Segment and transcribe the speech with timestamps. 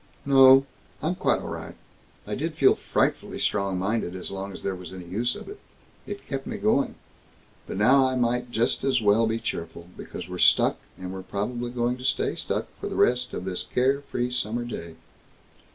[0.25, 0.65] "No.
[1.03, 1.75] I'm quite all right.
[2.25, 5.59] I did feel frightfully strong minded as long as there was any use of it.
[6.07, 6.95] It kept me going.
[7.67, 11.69] But now I might just as well be cheerful, because we're stuck, and we're probably
[11.69, 14.95] going to stay stuck for the rest of this care free summer day."